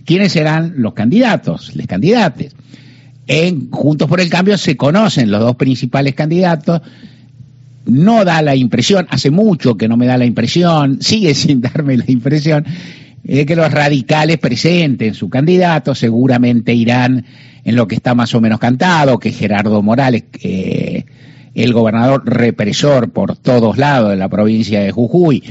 quiénes 0.05 0.33
serán 0.33 0.73
los 0.77 0.93
candidatos, 0.93 1.75
los 1.75 1.87
candidatos. 1.87 2.47
En 3.33 3.71
Juntos 3.71 4.09
por 4.09 4.19
el 4.19 4.29
Cambio 4.29 4.57
se 4.57 4.75
conocen 4.75 5.31
los 5.31 5.39
dos 5.39 5.55
principales 5.55 6.15
candidatos, 6.15 6.81
no 7.85 8.25
da 8.25 8.41
la 8.41 8.57
impresión, 8.57 9.07
hace 9.09 9.31
mucho 9.31 9.77
que 9.77 9.87
no 9.87 9.95
me 9.95 10.05
da 10.05 10.17
la 10.17 10.25
impresión, 10.25 11.01
sigue 11.01 11.33
sin 11.33 11.61
darme 11.61 11.95
la 11.95 12.03
impresión, 12.09 12.65
de 13.23 13.45
que 13.45 13.55
los 13.55 13.71
radicales 13.71 14.37
presenten 14.37 15.13
su 15.13 15.29
candidato, 15.29 15.95
seguramente 15.95 16.73
irán 16.73 17.23
en 17.63 17.75
lo 17.77 17.87
que 17.87 17.95
está 17.95 18.15
más 18.15 18.35
o 18.35 18.41
menos 18.41 18.59
cantado, 18.59 19.17
que 19.17 19.31
Gerardo 19.31 19.81
Morales, 19.81 20.25
el 20.43 21.71
gobernador 21.71 22.23
represor 22.25 23.11
por 23.11 23.37
todos 23.37 23.77
lados 23.77 24.09
de 24.09 24.17
la 24.17 24.27
provincia 24.27 24.81
de 24.81 24.91
Jujuy, 24.91 25.41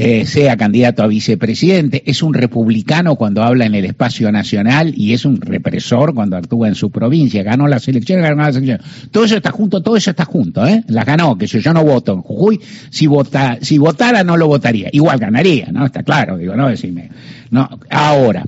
eh, 0.00 0.26
sea 0.26 0.56
candidato 0.56 1.02
a 1.02 1.08
vicepresidente, 1.08 2.04
es 2.06 2.22
un 2.22 2.32
republicano 2.32 3.16
cuando 3.16 3.42
habla 3.42 3.66
en 3.66 3.74
el 3.74 3.84
espacio 3.84 4.30
nacional 4.30 4.92
y 4.96 5.12
es 5.12 5.24
un 5.24 5.40
represor 5.40 6.14
cuando 6.14 6.36
actúa 6.36 6.68
en 6.68 6.76
su 6.76 6.92
provincia, 6.92 7.42
ganó 7.42 7.66
las 7.66 7.88
elecciones, 7.88 8.24
ganó 8.24 8.44
las 8.44 8.54
elecciones. 8.54 8.86
Todo 9.10 9.24
eso 9.24 9.34
está 9.34 9.50
junto, 9.50 9.82
todo 9.82 9.96
eso 9.96 10.10
está 10.10 10.24
junto, 10.24 10.64
¿eh? 10.64 10.84
Las 10.86 11.04
ganó, 11.04 11.36
que 11.36 11.48
yo, 11.48 11.58
yo 11.58 11.74
no 11.74 11.82
voto 11.82 12.12
en 12.12 12.22
Jujuy, 12.22 12.60
si, 12.90 13.08
vota, 13.08 13.58
si 13.60 13.78
votara 13.78 14.22
no 14.22 14.36
lo 14.36 14.46
votaría, 14.46 14.88
igual 14.92 15.18
ganaría, 15.18 15.66
¿no? 15.72 15.84
Está 15.84 16.04
claro, 16.04 16.38
digo, 16.38 16.54
no 16.54 16.68
decime. 16.68 17.10
No, 17.50 17.68
ahora, 17.90 18.44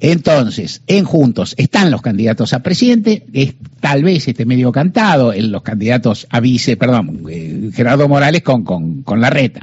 entonces, 0.00 0.82
en 0.86 1.04
Juntos 1.04 1.54
están 1.58 1.90
los 1.90 2.02
candidatos 2.02 2.52
a 2.52 2.60
presidente, 2.60 3.24
es, 3.32 3.54
tal 3.80 4.04
vez 4.04 4.26
esté 4.26 4.46
medio 4.46 4.70
cantado, 4.70 5.32
en 5.32 5.50
los 5.50 5.62
candidatos 5.62 6.26
a 6.30 6.40
vice, 6.40 6.76
perdón, 6.76 7.22
eh, 7.30 7.70
Gerardo 7.72 8.08
Morales 8.08 8.42
con, 8.42 8.64
con, 8.64 9.02
con 9.02 9.20
la 9.20 9.30
reta. 9.30 9.60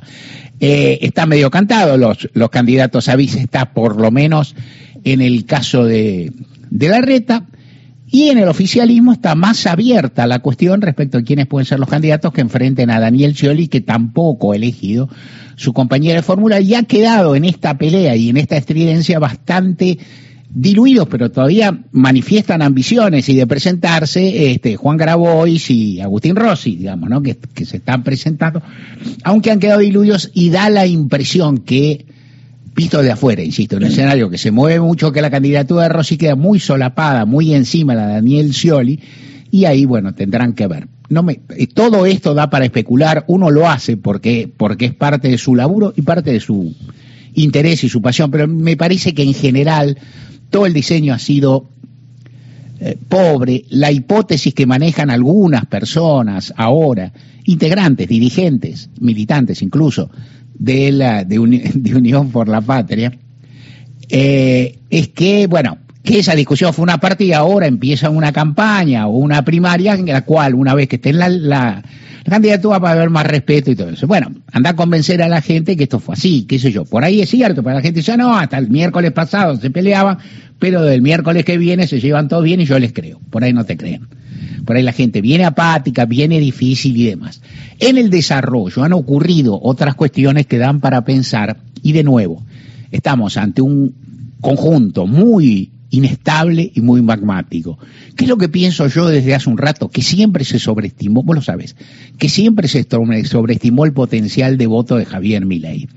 Eh, 0.60 1.00
está 1.02 1.26
medio 1.26 1.52
cantado, 1.52 1.98
los, 1.98 2.30
los 2.34 2.50
candidatos 2.50 3.10
a 3.10 3.16
vice 3.16 3.40
está 3.40 3.74
por 3.74 4.00
lo 4.00 4.10
menos 4.12 4.56
en 5.04 5.22
el 5.22 5.46
caso 5.46 5.84
de, 5.84 6.32
de 6.70 6.90
la 6.90 7.02
reta, 7.02 7.46
y 8.08 8.30
en 8.30 8.38
el 8.38 8.48
oficialismo 8.48 9.12
está 9.12 9.36
más 9.36 9.66
abierta 9.66 10.28
la 10.28 10.40
cuestión 10.40 10.82
respecto 10.82 11.18
a 11.18 11.24
quiénes 11.24 11.48
pueden 11.48 11.66
ser 11.66 11.80
los 11.80 11.90
candidatos 11.90 12.32
que 12.32 12.42
enfrenten 12.42 12.90
a 12.90 13.00
Daniel 13.00 13.36
Scioli, 13.36 13.68
que 13.68 13.82
tampoco 13.82 14.52
ha 14.52 14.56
elegido 14.56 15.10
su 15.56 15.74
compañera 15.74 16.18
de 16.18 16.22
fórmula 16.22 16.60
y 16.60 16.76
ha 16.76 16.84
quedado 16.84 17.36
en 17.36 17.46
esta 17.46 17.78
pelea 17.78 18.16
y 18.16 18.30
en 18.30 18.38
esta 18.38 18.58
estridencia 18.58 19.20
bastante 19.20 19.98
diluidos, 20.56 21.10
pero 21.10 21.30
todavía 21.30 21.78
manifiestan 21.92 22.62
ambiciones 22.62 23.28
y 23.28 23.36
de 23.36 23.46
presentarse 23.46 24.52
este, 24.52 24.78
Juan 24.78 24.96
Grabois 24.96 25.70
y 25.70 26.00
Agustín 26.00 26.38
Rossi, 26.38 26.78
digamos, 26.78 27.10
¿no? 27.10 27.22
que, 27.22 27.38
se 27.66 27.78
están 27.78 28.04
presentando, 28.04 28.64
aunque 29.26 29.52
han 29.52 29.60
quedado 29.60 29.82
diluidos 29.82 30.32
y 30.34 30.50
da 30.50 30.70
la 30.70 30.88
impresión 30.88 31.58
que, 31.58 32.06
visto 32.74 33.04
de 33.04 33.12
afuera, 33.12 33.44
insisto, 33.44 33.76
en 33.76 33.84
un 33.84 33.90
escenario 33.90 34.30
que 34.30 34.38
se 34.38 34.52
mueve 34.52 34.80
mucho, 34.80 35.12
que 35.12 35.22
la 35.22 35.30
candidatura 35.30 35.84
de 35.84 35.90
Rossi 35.90 36.16
queda 36.18 36.36
muy 36.36 36.62
solapada, 36.62 37.26
muy 37.26 37.54
encima 37.54 37.94
la 37.94 38.08
de 38.08 38.14
Daniel 38.14 38.54
Scioli, 38.54 39.02
y 39.52 39.66
ahí, 39.66 39.84
bueno, 39.84 40.16
tendrán 40.16 40.54
que 40.54 40.68
ver. 40.68 40.88
No 41.10 41.22
me, 41.22 41.42
eh, 41.50 41.68
todo 41.68 42.06
esto 42.06 42.34
da 42.34 42.50
para 42.50 42.64
especular, 42.64 43.26
uno 43.28 43.52
lo 43.52 43.70
hace 43.70 43.98
porque, 43.98 44.50
porque 44.56 44.86
es 44.86 44.94
parte 44.94 45.28
de 45.28 45.38
su 45.38 45.54
laburo 45.54 45.94
y 45.98 46.02
parte 46.02 46.32
de 46.32 46.40
su 46.40 46.74
interés 47.34 47.84
y 47.84 47.90
su 47.90 48.02
pasión, 48.02 48.32
pero 48.32 48.48
me 48.48 48.78
parece 48.78 49.14
que 49.14 49.24
en 49.24 49.34
general 49.34 49.98
todo 50.50 50.66
el 50.66 50.74
diseño 50.74 51.14
ha 51.14 51.20
sido 51.20 51.70
eh, 52.80 52.98
pobre, 53.08 53.66
la 53.70 53.92
hipótesis 53.92 54.54
que 54.54 54.66
manejan 54.66 55.10
algunas 55.10 55.66
personas 55.66 56.54
ahora, 56.58 57.14
integrantes, 57.46 58.08
dirigentes, 58.08 58.90
militantes 59.00 59.62
incluso, 59.62 60.10
de, 60.54 60.92
la, 60.92 61.24
de, 61.24 61.40
Unión 61.96 62.32
por 62.32 62.50
la 62.50 62.62
Patria, 62.62 63.18
eh, 64.10 64.80
es 64.90 65.08
que, 65.10 65.48
bueno, 65.48 65.78
que 66.04 66.20
esa 66.20 66.36
discusión 66.36 66.74
fue 66.74 66.84
una 66.84 67.00
parte 67.00 67.24
y 67.24 67.34
ahora 67.34 67.66
empieza 67.66 68.10
una 68.10 68.32
campaña 68.32 69.08
o 69.08 69.18
una 69.18 69.44
primaria 69.44 69.94
en 69.94 70.06
la 70.06 70.24
cual, 70.24 70.54
una 70.54 70.74
vez 70.76 70.88
que 70.88 70.98
esté 70.98 71.10
en 71.10 71.20
la, 71.20 71.30
la, 71.30 71.84
la 72.26 72.32
candidatura, 72.32 72.80
va 72.80 72.90
a 72.90 72.94
haber 72.94 73.12
más 73.12 73.28
respeto 73.28 73.70
y 73.70 73.76
todo 73.76 73.90
eso. 73.90 74.08
Bueno, 74.08 74.32
anda 74.52 74.72
a 74.72 74.76
convencer 74.76 75.22
a 75.22 75.28
la 75.28 75.42
gente 75.42 75.78
que 75.78 75.84
esto 75.84 76.00
fue 76.00 76.14
así, 76.16 76.46
qué 76.50 76.58
sé 76.58 76.72
yo. 76.72 76.84
Por 76.84 77.04
ahí 77.04 77.22
es 77.22 77.30
cierto, 77.30 77.62
para 77.62 77.76
la 77.76 77.82
gente 77.84 78.02
ya 78.02 78.18
no, 78.18 78.36
hasta 78.36 78.58
el 78.58 78.68
miércoles 78.68 79.12
pasado 79.12 79.56
se 79.58 79.70
peleaban, 79.70 80.18
pero 80.58 80.82
del 80.82 81.04
miércoles 81.04 81.46
que 81.46 81.60
viene 81.60 81.86
se 81.86 82.00
llevan 82.00 82.28
todo 82.28 82.42
bien 82.42 82.60
y 82.60 82.66
yo 82.66 82.80
les 82.80 82.94
creo. 82.94 83.20
Por 83.30 83.44
ahí 83.44 83.54
no 83.54 83.64
te 83.64 83.78
creen. 83.78 84.08
Por 84.66 84.76
ahí 84.76 84.82
la 84.82 84.92
gente 84.92 85.22
viene 85.22 85.46
apática, 85.46 86.06
viene 86.06 86.40
difícil 86.40 86.98
y 86.98 87.06
demás. 87.06 87.44
En 87.80 88.00
el 88.00 88.10
desarrollo 88.10 88.84
han 88.84 88.94
ocurrido 88.94 89.60
otras 89.62 89.94
cuestiones 89.94 90.48
que 90.48 90.58
dan 90.58 90.80
para 90.80 91.06
pensar 91.06 91.58
y 91.84 91.92
de 91.92 92.04
nuevo, 92.04 92.44
estamos 92.90 93.38
ante 93.38 93.62
un 93.62 93.94
conjunto 94.42 95.06
muy 95.06 95.70
inestable 95.96 96.72
y 96.74 96.82
muy 96.82 97.02
magmático. 97.02 97.78
¿Qué 98.16 98.26
es 98.26 98.30
lo 98.30 98.38
que 98.38 98.50
pienso 98.50 98.88
yo 98.88 99.08
desde 99.08 99.36
hace 99.36 99.50
un 99.50 99.58
rato? 99.58 99.90
Que 99.90 100.02
siempre 100.02 100.46
se 100.46 100.60
sobreestimó, 100.60 101.24
vos 101.24 101.36
lo 101.36 101.42
sabes, 101.42 101.76
que 102.18 102.30
siempre 102.30 102.68
se 102.68 102.84
sobreestimó 102.84 103.86
el 103.86 103.94
potencial 103.94 104.58
de 104.58 104.68
voto 104.68 104.98
de 104.98 105.06
Javier 105.06 105.46
Milei. 105.46 105.88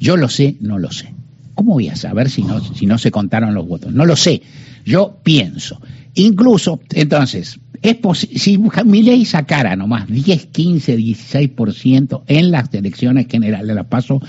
Yo 0.00 0.16
lo 0.16 0.28
sé, 0.28 0.56
no 0.60 0.78
lo 0.78 0.90
sé. 0.90 1.14
¿Cómo 1.54 1.74
voy 1.74 1.88
a 1.88 1.96
saber 1.96 2.30
si 2.30 2.42
no, 2.42 2.98
se 2.98 3.10
contaron 3.10 3.54
los 3.54 3.68
votos? 3.68 3.92
No 3.92 4.06
lo 4.06 4.16
sé. 4.16 4.42
Yo 4.84 5.18
pienso. 5.22 5.80
Incluso, 6.14 6.80
entonces, 6.90 7.60
es 7.80 7.96
si 8.34 8.58
Milei 8.84 9.24
sacara 9.24 9.76
nomás 9.76 10.08
10, 10.08 10.46
15, 10.46 10.98
16% 10.98 12.22
en 12.26 12.50
las 12.50 12.72
elecciones 12.74 13.26
generales 13.28 13.68
de 13.68 13.74
la 13.74 13.84
PASO, 13.84 14.20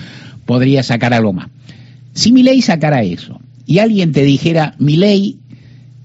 podría 0.46 0.84
sacar 0.84 1.13
algo 1.13 1.34
más. 1.34 1.48
Si 2.13 2.32
Milei 2.32 2.62
sacara 2.62 3.01
eso 3.03 3.39
y 3.65 3.79
alguien 3.79 4.12
te 4.12 4.24
dijera, 4.24 4.75
Milei 4.79 5.39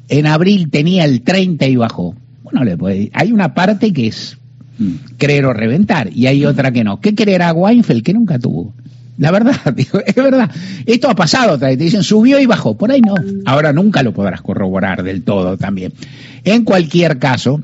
en 0.09 0.27
abril 0.27 0.71
tenía 0.71 1.05
el 1.05 1.23
30 1.23 1.67
y 1.67 1.77
bajó, 1.77 2.15
bueno, 2.43 2.65
le 2.65 2.77
puede, 2.77 3.11
hay 3.13 3.33
una 3.33 3.55
parte 3.55 3.93
que 3.93 4.09
es 4.09 4.39
mm, 4.79 5.17
creer 5.19 5.47
o 5.47 5.53
reventar 5.53 6.11
y 6.13 6.27
hay 6.27 6.45
otra 6.45 6.73
que 6.73 6.85
no. 6.85 7.01
¿Qué 7.01 7.15
creerá 7.15 7.53
Weinfeld 7.53 8.03
que 8.03 8.13
nunca 8.13 8.39
tuvo? 8.39 8.75
La 9.21 9.31
verdad, 9.31 9.55
es 9.77 10.15
verdad. 10.15 10.51
Esto 10.87 11.11
ha 11.11 11.15
pasado. 11.15 11.59
Te 11.59 11.77
dicen 11.77 12.03
subió 12.03 12.41
y 12.41 12.47
bajó. 12.47 12.77
Por 12.77 12.91
ahí 12.91 13.03
no. 13.03 13.15
Ahora 13.45 13.73
nunca 13.73 14.03
lo 14.03 14.15
podrás 14.15 14.41
corroborar 14.41 15.03
del 15.03 15.23
todo 15.23 15.59
también. 15.59 15.93
En 16.43 16.65
cualquier 16.65 17.19
caso, 17.19 17.61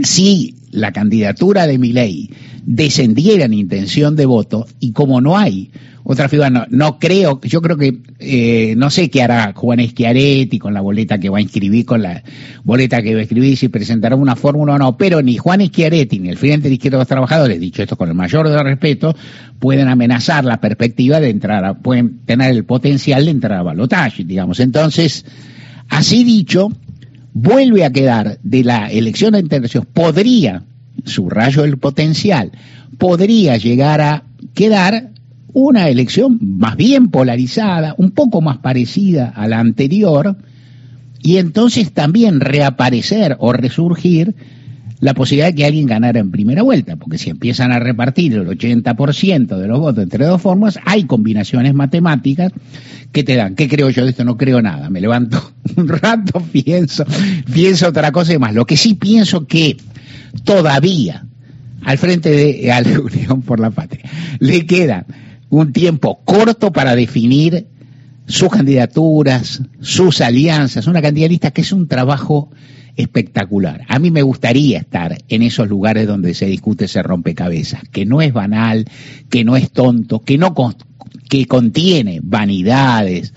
si 0.00 0.54
la 0.70 0.92
candidatura 0.92 1.66
de 1.66 1.78
Milei 1.78 2.30
descendiera 2.70 3.46
en 3.46 3.54
intención 3.54 4.14
de 4.14 4.26
voto, 4.26 4.66
y 4.78 4.92
como 4.92 5.22
no 5.22 5.38
hay 5.38 5.70
otra 6.04 6.28
figura, 6.28 6.50
no, 6.50 6.98
creo, 6.98 7.40
yo 7.40 7.62
creo 7.62 7.78
que, 7.78 7.98
eh, 8.18 8.74
no 8.76 8.90
sé 8.90 9.08
qué 9.08 9.22
hará 9.22 9.54
Juan 9.54 9.80
Schiaretti 9.80 10.58
con 10.58 10.74
la 10.74 10.82
boleta 10.82 11.18
que 11.18 11.30
va 11.30 11.38
a 11.38 11.40
inscribir, 11.40 11.86
con 11.86 12.02
la 12.02 12.22
boleta 12.64 13.00
que 13.00 13.14
va 13.14 13.20
a 13.20 13.22
escribir, 13.22 13.56
si 13.56 13.68
presentará 13.68 14.16
una 14.16 14.36
fórmula 14.36 14.74
o 14.74 14.78
no, 14.78 14.98
pero 14.98 15.22
ni 15.22 15.38
Juan 15.38 15.62
Schiaretti 15.66 16.18
ni 16.18 16.28
el 16.28 16.36
Frente 16.36 16.68
de 16.68 16.74
Izquierda 16.74 16.98
de 16.98 17.02
los 17.02 17.08
Trabajadores, 17.08 17.58
dicho 17.58 17.82
esto 17.82 17.96
con 17.96 18.10
el 18.10 18.14
mayor 18.14 18.50
de 18.50 18.62
respeto, 18.62 19.16
pueden 19.58 19.88
amenazar 19.88 20.44
la 20.44 20.60
perspectiva 20.60 21.20
de 21.20 21.30
entrar, 21.30 21.64
a, 21.64 21.74
pueden 21.74 22.18
tener 22.26 22.50
el 22.50 22.64
potencial 22.64 23.24
de 23.24 23.30
entrar 23.30 23.60
a 23.60 23.62
balotaje, 23.62 24.24
digamos. 24.24 24.60
Entonces, 24.60 25.24
así 25.88 26.22
dicho, 26.22 26.68
vuelve 27.32 27.86
a 27.86 27.92
quedar 27.92 28.38
de 28.42 28.62
la 28.62 28.90
elección 28.90 29.32
de 29.32 29.40
integración, 29.40 29.86
podría, 29.90 30.64
subrayo 31.04 31.64
el 31.64 31.78
potencial, 31.78 32.52
podría 32.98 33.56
llegar 33.56 34.00
a 34.00 34.24
quedar 34.54 35.10
una 35.52 35.88
elección 35.88 36.38
más 36.40 36.76
bien 36.76 37.08
polarizada, 37.08 37.94
un 37.98 38.10
poco 38.10 38.40
más 38.40 38.58
parecida 38.58 39.32
a 39.34 39.48
la 39.48 39.58
anterior, 39.58 40.36
y 41.20 41.38
entonces 41.38 41.92
también 41.92 42.40
reaparecer 42.40 43.36
o 43.40 43.52
resurgir 43.52 44.34
la 45.00 45.14
posibilidad 45.14 45.48
de 45.48 45.54
que 45.54 45.64
alguien 45.64 45.86
ganara 45.86 46.18
en 46.18 46.30
primera 46.30 46.62
vuelta, 46.62 46.96
porque 46.96 47.18
si 47.18 47.30
empiezan 47.30 47.72
a 47.72 47.78
repartir 47.78 48.34
el 48.34 48.48
80% 48.48 49.56
de 49.56 49.68
los 49.68 49.78
votos 49.78 50.02
entre 50.02 50.26
dos 50.26 50.42
formas, 50.42 50.78
hay 50.84 51.04
combinaciones 51.04 51.72
matemáticas 51.74 52.52
que 53.12 53.22
te 53.22 53.36
dan. 53.36 53.54
¿Qué 53.54 53.68
creo 53.68 53.90
yo 53.90 54.04
de 54.04 54.10
esto? 54.10 54.24
No 54.24 54.36
creo 54.36 54.60
nada. 54.60 54.90
Me 54.90 55.00
levanto 55.00 55.52
un 55.76 55.88
rato, 55.88 56.42
pienso, 56.52 57.04
pienso 57.52 57.88
otra 57.88 58.10
cosa 58.10 58.34
y 58.34 58.38
más. 58.38 58.54
Lo 58.54 58.66
que 58.66 58.76
sí 58.76 58.94
pienso 58.94 59.46
que 59.46 59.76
todavía 60.44 61.26
al 61.82 61.98
frente 61.98 62.30
de 62.30 62.72
a 62.72 62.80
la 62.80 63.00
Unión 63.00 63.42
por 63.42 63.60
la 63.60 63.70
Patria 63.70 64.08
le 64.38 64.66
queda 64.66 65.06
un 65.50 65.72
tiempo 65.72 66.20
corto 66.24 66.72
para 66.72 66.94
definir 66.94 67.66
sus 68.26 68.50
candidaturas, 68.50 69.62
sus 69.80 70.20
alianzas, 70.20 70.86
una 70.86 71.00
candidatura 71.00 71.50
que 71.50 71.62
es 71.62 71.72
un 71.72 71.88
trabajo 71.88 72.50
espectacular. 72.94 73.84
A 73.88 73.98
mí 73.98 74.10
me 74.10 74.22
gustaría 74.22 74.78
estar 74.78 75.16
en 75.28 75.42
esos 75.42 75.68
lugares 75.68 76.06
donde 76.06 76.34
se 76.34 76.46
discute 76.46 76.84
ese 76.86 77.02
rompecabezas, 77.02 77.82
que 77.90 78.04
no 78.04 78.20
es 78.20 78.32
banal, 78.32 78.84
que 79.30 79.44
no 79.44 79.56
es 79.56 79.70
tonto, 79.70 80.20
que 80.20 80.36
no 80.36 80.54
que 81.28 81.46
contiene 81.46 82.20
vanidades, 82.22 83.32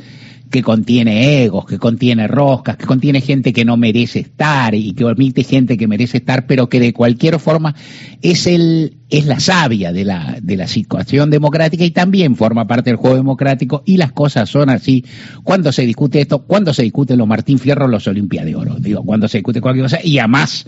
que 0.52 0.62
contiene 0.62 1.44
egos, 1.44 1.66
que 1.66 1.80
contiene 1.80 2.28
roscas, 2.28 2.76
que 2.78 2.86
contiene 2.86 3.22
gente 3.22 3.54
que 3.54 3.66
no 3.66 3.78
merece 3.78 4.20
estar 4.20 4.76
y 4.76 4.94
que 4.94 5.06
omite 5.06 5.44
gente 5.44 5.78
que 5.78 5.88
merece 5.88 6.18
estar, 6.18 6.46
pero 6.46 6.68
que 6.68 6.80
de 6.80 6.94
cualquier 6.94 7.40
forma 7.40 7.74
es 8.22 8.46
el 8.46 8.98
es 9.10 9.26
la 9.26 9.40
savia 9.40 9.92
de 9.92 10.06
la 10.06 10.38
de 10.42 10.56
la 10.56 10.68
situación 10.68 11.30
democrática 11.30 11.84
y 11.84 11.92
también 11.92 12.36
forma 12.36 12.68
parte 12.68 12.90
del 12.90 12.98
juego 12.98 13.16
democrático 13.16 13.82
y 13.86 13.98
las 13.98 14.12
cosas 14.12 14.50
son 14.50 14.70
así. 14.70 15.06
Cuando 15.44 15.72
se 15.72 15.86
discute 15.86 16.22
esto, 16.22 16.40
cuando 16.40 16.74
se 16.74 16.84
discute 16.84 17.16
los 17.16 17.28
Martín 17.28 17.58
Fierro, 17.58 17.88
los 17.88 18.08
Olimpia 18.08 18.44
de 18.46 18.56
Oro, 18.56 18.76
digo, 18.78 19.04
cuando 19.04 19.28
se 19.28 19.40
discute 19.40 19.62
cualquier 19.62 19.86
cosa 19.86 20.00
y 20.04 20.20
a 20.20 20.28
más, 20.28 20.66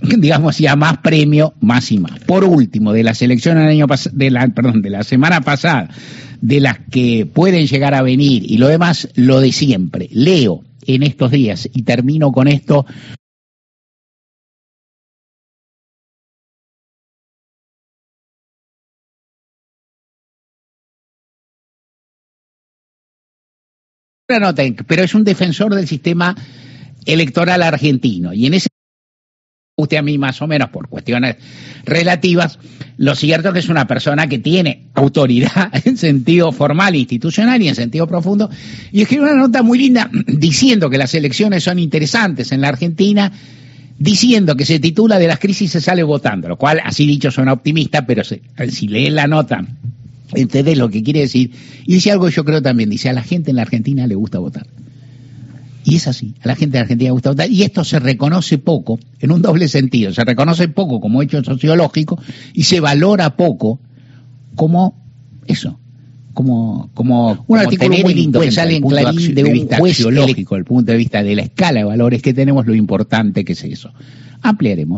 digamos, 0.00 0.60
y 0.60 0.66
a 0.66 0.76
más 0.76 0.98
premio, 0.98 1.54
más 1.60 1.92
y 1.92 1.98
más. 1.98 2.20
Por 2.20 2.44
último, 2.44 2.92
de 2.92 3.02
la 3.02 3.14
selección 3.14 3.58
del 3.58 3.68
año 3.68 3.86
de 4.12 4.30
la, 4.30 4.48
perdón, 4.48 4.80
de 4.80 4.90
la 4.90 5.04
semana 5.04 5.42
pasada 5.42 5.90
de 6.46 6.60
las 6.60 6.78
que 6.78 7.26
pueden 7.26 7.66
llegar 7.66 7.92
a 7.94 8.02
venir 8.02 8.44
y 8.48 8.58
lo 8.58 8.68
demás, 8.68 9.08
lo 9.16 9.40
de 9.40 9.50
siempre. 9.50 10.08
Leo 10.12 10.62
en 10.86 11.02
estos 11.02 11.32
días 11.32 11.68
y 11.74 11.82
termino 11.82 12.30
con 12.30 12.46
esto. 12.46 12.86
pero 24.28 25.02
es 25.02 25.14
un 25.14 25.24
defensor 25.24 25.74
del 25.74 25.86
sistema 25.86 26.36
electoral 27.06 27.62
argentino 27.62 28.32
y 28.32 28.46
en 28.46 28.54
ese 28.54 28.68
guste 29.78 29.98
a 29.98 30.02
mí 30.02 30.16
más 30.16 30.40
o 30.40 30.46
menos 30.46 30.70
por 30.70 30.88
cuestiones 30.88 31.36
relativas, 31.84 32.58
lo 32.96 33.14
cierto 33.14 33.48
es 33.48 33.52
que 33.52 33.58
es 33.58 33.68
una 33.68 33.86
persona 33.86 34.26
que 34.26 34.38
tiene 34.38 34.86
autoridad 34.94 35.70
en 35.84 35.98
sentido 35.98 36.50
formal 36.50 36.96
institucional 36.96 37.60
y 37.60 37.68
en 37.68 37.74
sentido 37.74 38.06
profundo, 38.06 38.48
y 38.90 39.02
escribe 39.02 39.24
una 39.24 39.34
nota 39.34 39.62
muy 39.62 39.78
linda 39.78 40.10
diciendo 40.26 40.88
que 40.88 40.96
las 40.96 41.12
elecciones 41.12 41.62
son 41.62 41.78
interesantes 41.78 42.52
en 42.52 42.62
la 42.62 42.68
Argentina, 42.68 43.30
diciendo 43.98 44.56
que 44.56 44.64
se 44.64 44.78
titula 44.78 45.18
de 45.18 45.26
las 45.26 45.38
crisis 45.38 45.72
se 45.72 45.82
sale 45.82 46.02
votando, 46.02 46.48
lo 46.48 46.56
cual 46.56 46.80
así 46.82 47.06
dicho 47.06 47.30
suena 47.30 47.52
optimista, 47.52 48.06
pero 48.06 48.24
si, 48.24 48.40
si 48.70 48.88
lee 48.88 49.10
la 49.10 49.26
nota 49.26 49.62
entendés 50.32 50.78
lo 50.78 50.88
que 50.88 51.02
quiere 51.02 51.20
decir, 51.20 51.50
y 51.84 51.92
dice 51.92 52.12
algo 52.12 52.30
yo 52.30 52.46
creo 52.46 52.62
también, 52.62 52.88
dice 52.88 53.10
a 53.10 53.12
la 53.12 53.22
gente 53.22 53.50
en 53.50 53.56
la 53.56 53.62
Argentina 53.62 54.06
le 54.06 54.14
gusta 54.14 54.38
votar. 54.38 54.66
Y 55.88 55.94
es 55.94 56.08
así, 56.08 56.34
a 56.42 56.48
la 56.48 56.56
gente 56.56 56.78
de 56.78 56.80
Argentina 56.80 57.06
le 57.06 57.12
gusta 57.12 57.30
votar. 57.30 57.48
Y 57.48 57.62
esto 57.62 57.84
se 57.84 58.00
reconoce 58.00 58.58
poco, 58.58 58.98
en 59.20 59.30
un 59.30 59.40
doble 59.40 59.68
sentido. 59.68 60.12
Se 60.12 60.24
reconoce 60.24 60.66
poco 60.66 60.98
como 61.00 61.22
hecho 61.22 61.44
sociológico 61.44 62.20
y 62.54 62.64
se 62.64 62.80
valora 62.80 63.36
poco 63.36 63.78
como 64.56 64.96
eso, 65.46 65.78
como, 66.34 66.90
como 66.92 67.44
un 67.46 67.58
artículo 67.58 67.98
muy 68.02 68.14
lindo 68.14 68.40
que 68.40 68.50
sale 68.50 68.74
en 68.74 68.82
Clarín 68.82 69.32
de, 69.32 69.44
un 69.44 69.68
juez 69.68 69.96
sociológico, 69.98 70.56
el 70.56 70.64
punto 70.64 70.90
de 70.90 70.98
vista 70.98 71.22
de 71.22 71.36
la 71.36 71.42
escala 71.42 71.78
de 71.78 71.84
valores 71.84 72.20
que 72.20 72.34
tenemos, 72.34 72.66
lo 72.66 72.74
importante 72.74 73.44
que 73.44 73.52
es 73.52 73.62
eso. 73.62 73.92
Ampliaremos. 74.42 74.94